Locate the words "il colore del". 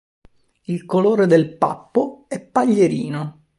0.63-1.57